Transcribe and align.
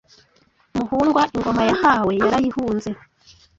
Muhundwa 0.77 1.21
ingoma 1.35 1.61
yahawe 1.69 2.13
yarayihunze 2.23 2.89